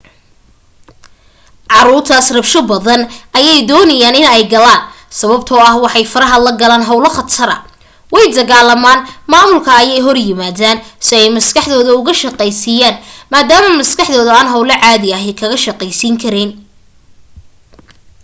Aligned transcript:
caruurtaas 1.73 2.27
rabsho 2.37 2.59
badan 2.71 3.01
ayay 3.37 3.59
doonayaan 3.69 4.17
in 4.19 4.27
ay 4.35 4.43
galaan 4.53 4.81
sababtoo 5.19 5.59
ah 5.69 5.75
waxaay 5.83 6.05
faraha 6.13 6.37
la 6.45 6.51
galaan 6.61 6.87
hawlo 6.89 7.09
khatara 7.17 7.55
way 8.13 8.25
dagaalamaan 8.37 8.99
maamulka 9.33 9.71
ayay 9.81 9.97
ka 10.01 10.05
hor 10.07 10.17
yimaadaan 10.27 10.77
si 11.05 11.11
ay 11.19 11.27
maskaxdooda 11.37 11.91
uga 12.01 12.13
shaqaysiiyaan 12.23 12.95
maadaama 13.31 13.69
maskaxdooda 13.81 14.31
aan 14.35 14.49
hawlo 14.53 14.73
caadi 14.83 15.09
ahi 15.17 15.31
kaga 15.41 15.57
shaqaysiin 15.65 16.15
karayn 16.23 16.51